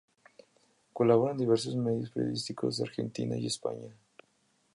Colabora 0.95 1.33
en 1.33 1.37
diversos 1.37 1.75
medios 1.75 2.09
periodísticos 2.09 2.77
de 2.77 2.85
Argentina 2.85 3.37
y 3.37 3.41
de 3.41 3.47
España. 3.49 3.95